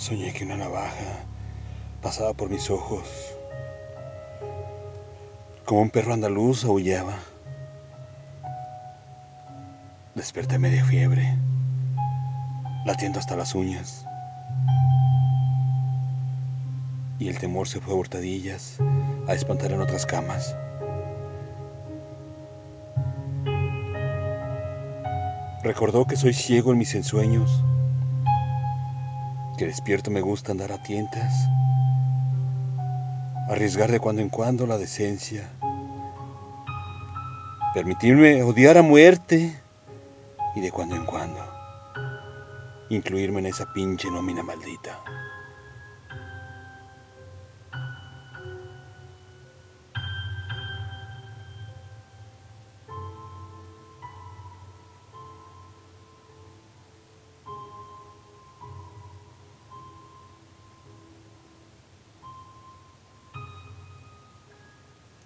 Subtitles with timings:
[0.00, 1.26] Soñé que una navaja
[2.00, 3.06] pasaba por mis ojos.
[5.66, 7.18] Como un perro andaluz aullaba.
[10.14, 11.36] Desperté media fiebre,
[12.86, 14.06] latiendo hasta las uñas.
[17.18, 18.78] Y el temor se fue a hurtadillas
[19.28, 20.56] a espantar en otras camas.
[25.62, 27.62] Recordó que soy ciego en mis ensueños,
[29.60, 31.34] que despierto me gusta andar a tientas,
[33.50, 35.50] arriesgar de cuando en cuando la decencia,
[37.74, 39.54] permitirme odiar a muerte
[40.56, 41.44] y de cuando en cuando
[42.88, 44.98] incluirme en esa pinche nómina maldita.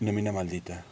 [0.00, 0.82] Nómina maldita.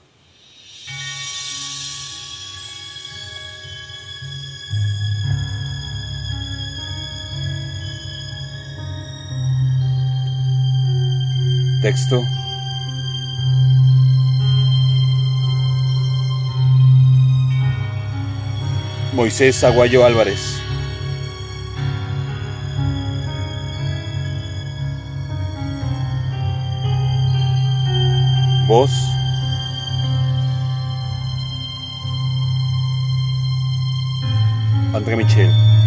[11.80, 12.22] Texto.
[19.14, 20.67] Moisés Aguayo Álvarez.
[28.68, 28.90] Voz.
[34.92, 35.77] André Michel.